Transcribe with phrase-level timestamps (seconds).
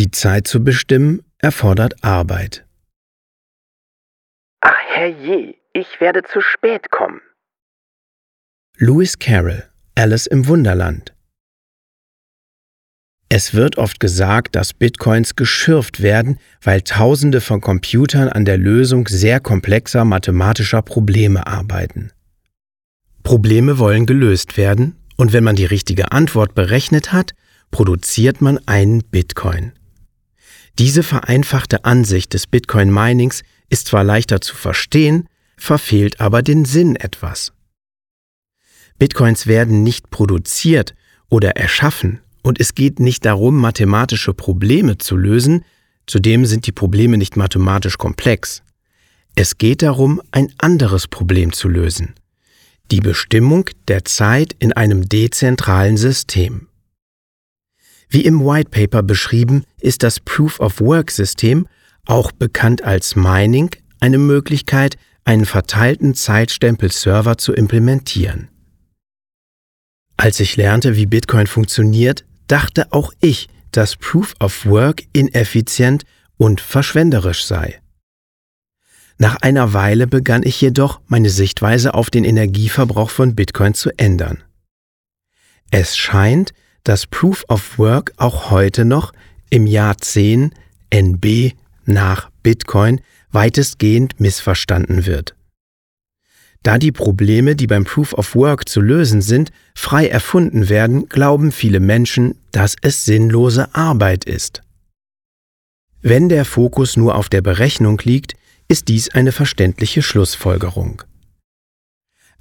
[0.00, 2.64] Die Zeit zu bestimmen erfordert Arbeit.
[4.62, 7.20] Ach herrje, ich werde zu spät kommen.
[8.78, 9.62] Lewis Carroll,
[9.96, 11.14] Alice im Wunderland.
[13.28, 19.06] Es wird oft gesagt, dass Bitcoins geschürft werden, weil Tausende von Computern an der Lösung
[19.06, 22.10] sehr komplexer mathematischer Probleme arbeiten.
[23.22, 27.34] Probleme wollen gelöst werden, und wenn man die richtige Antwort berechnet hat,
[27.70, 29.74] produziert man einen Bitcoin.
[30.78, 37.52] Diese vereinfachte Ansicht des Bitcoin-Minings ist zwar leichter zu verstehen, verfehlt aber den Sinn etwas.
[38.98, 40.94] Bitcoins werden nicht produziert
[41.28, 45.64] oder erschaffen und es geht nicht darum, mathematische Probleme zu lösen,
[46.06, 48.62] zudem sind die Probleme nicht mathematisch komplex.
[49.36, 52.14] Es geht darum, ein anderes Problem zu lösen.
[52.90, 56.66] Die Bestimmung der Zeit in einem dezentralen System.
[58.10, 61.68] Wie im White Paper beschrieben, ist das Proof-of-Work-System,
[62.06, 68.48] auch bekannt als Mining, eine Möglichkeit, einen verteilten Zeitstempel-Server zu implementieren.
[70.16, 76.02] Als ich lernte, wie Bitcoin funktioniert, dachte auch ich, dass Proof of Work ineffizient
[76.36, 77.80] und verschwenderisch sei.
[79.18, 84.42] Nach einer Weile begann ich jedoch, meine Sichtweise auf den Energieverbrauch von Bitcoin zu ändern.
[85.70, 86.52] Es scheint,
[86.84, 89.12] dass Proof of Work auch heute noch
[89.50, 90.54] im Jahr 10
[90.90, 91.52] NB
[91.84, 93.00] nach Bitcoin
[93.32, 95.34] weitestgehend missverstanden wird.
[96.62, 101.52] Da die Probleme, die beim Proof of Work zu lösen sind, frei erfunden werden, glauben
[101.52, 104.62] viele Menschen, dass es sinnlose Arbeit ist.
[106.02, 108.34] Wenn der Fokus nur auf der Berechnung liegt,
[108.68, 111.02] ist dies eine verständliche Schlussfolgerung.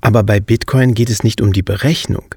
[0.00, 2.34] Aber bei Bitcoin geht es nicht um die Berechnung.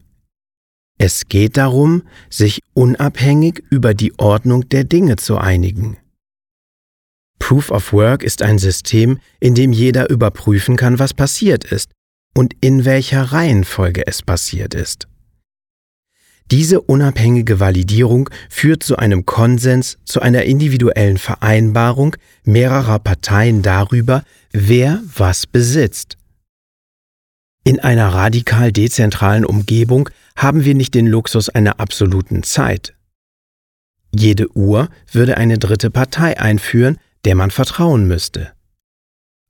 [1.04, 5.98] Es geht darum, sich unabhängig über die Ordnung der Dinge zu einigen.
[7.40, 11.90] Proof of Work ist ein System, in dem jeder überprüfen kann, was passiert ist
[12.36, 15.08] und in welcher Reihenfolge es passiert ist.
[16.52, 25.02] Diese unabhängige Validierung führt zu einem Konsens, zu einer individuellen Vereinbarung mehrerer Parteien darüber, wer
[25.18, 26.20] was besitzt.
[27.64, 32.96] In einer radikal dezentralen Umgebung haben wir nicht den Luxus einer absoluten Zeit.
[34.14, 38.52] Jede Uhr würde eine dritte Partei einführen, der man vertrauen müsste.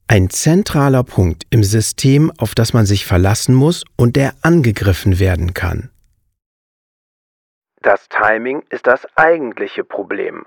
[0.07, 5.53] Ein zentraler Punkt im System, auf das man sich verlassen muss und der angegriffen werden
[5.53, 5.89] kann.
[7.81, 10.45] Das Timing ist das eigentliche Problem.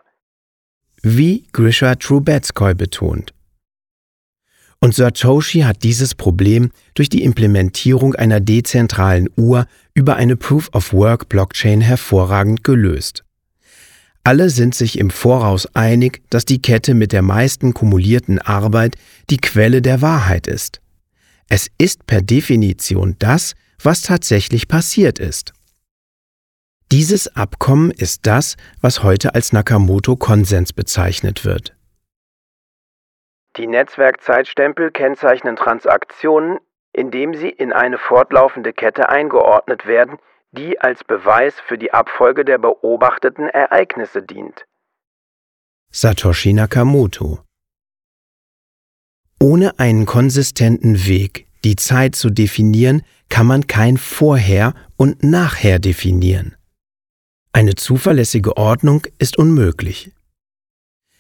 [1.03, 3.35] Wie Grisha Trubetskoy betont.
[4.81, 12.65] Und Satoshi hat dieses Problem durch die Implementierung einer dezentralen Uhr über eine Proof-of-Work-Blockchain hervorragend
[12.65, 13.25] gelöst.
[14.25, 18.97] Alle sind sich im Voraus einig, dass die Kette mit der meisten kumulierten Arbeit
[19.31, 20.81] die Quelle der Wahrheit ist.
[21.49, 25.53] Es ist per Definition das, was tatsächlich passiert ist.
[26.91, 31.77] Dieses Abkommen ist das, was heute als Nakamoto-Konsens bezeichnet wird.
[33.57, 36.59] Die Netzwerkzeitstempel kennzeichnen Transaktionen,
[36.95, 40.19] indem sie in eine fortlaufende Kette eingeordnet werden,
[40.53, 44.65] die als Beweis für die Abfolge der beobachteten Ereignisse dient.
[45.91, 47.41] Satoshi Nakamoto
[49.41, 56.57] Ohne einen konsistenten Weg, die Zeit zu definieren, kann man kein Vorher und Nachher definieren.
[57.53, 60.13] Eine zuverlässige Ordnung ist unmöglich.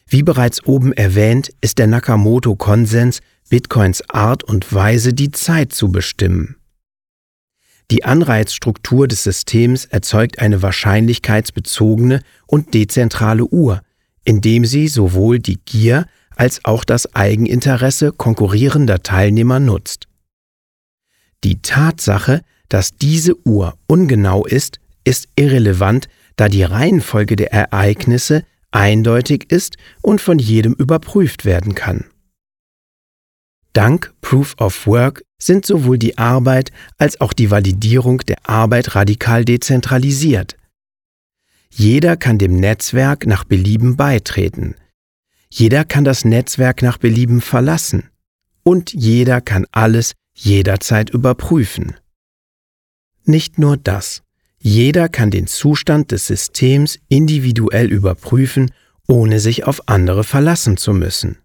[0.06, 6.56] Wie bereits oben erwähnt, ist der Nakamoto-Konsens Bitcoins Art und Weise, die Zeit zu bestimmen.
[7.90, 13.82] Die Anreizstruktur des Systems erzeugt eine wahrscheinlichkeitsbezogene und dezentrale Uhr,
[14.24, 20.08] indem sie sowohl die Gier als auch das Eigeninteresse konkurrierender Teilnehmer nutzt.
[21.44, 29.52] Die Tatsache, dass diese Uhr ungenau ist, ist irrelevant, da die Reihenfolge der Ereignisse eindeutig
[29.52, 32.06] ist und von jedem überprüft werden kann.
[33.74, 39.44] Dank Proof of Work sind sowohl die Arbeit als auch die Validierung der Arbeit radikal
[39.44, 40.56] dezentralisiert.
[41.70, 44.76] Jeder kann dem Netzwerk nach Belieben beitreten.
[45.50, 48.10] Jeder kann das Netzwerk nach Belieben verlassen.
[48.62, 51.96] Und jeder kann alles jederzeit überprüfen.
[53.24, 54.22] Nicht nur das.
[54.58, 58.70] Jeder kann den Zustand des Systems individuell überprüfen,
[59.08, 61.38] ohne sich auf andere verlassen zu müssen.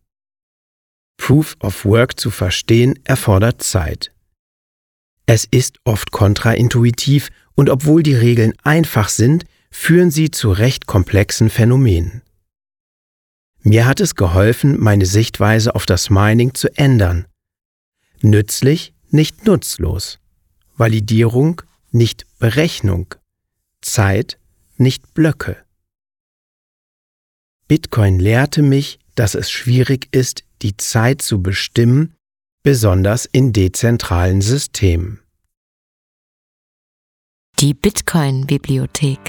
[1.19, 4.11] Proof of Work zu verstehen erfordert Zeit.
[5.27, 11.51] Es ist oft kontraintuitiv und obwohl die Regeln einfach sind, führen sie zu recht komplexen
[11.51, 12.23] Phänomenen.
[13.61, 17.27] Mir hat es geholfen, meine Sichtweise auf das Mining zu ändern.
[18.21, 20.17] Nützlich, nicht nutzlos.
[20.77, 21.61] Validierung,
[21.91, 23.13] nicht Berechnung.
[23.81, 24.39] Zeit,
[24.77, 25.57] nicht Blöcke.
[27.67, 32.15] Bitcoin lehrte mich, dass es schwierig ist, die Zeit zu bestimmen,
[32.63, 35.19] besonders in dezentralen Systemen.
[37.59, 39.19] Die Bitcoin-Bibliothek.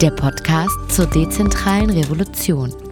[0.00, 2.89] Der Podcast zur dezentralen Revolution.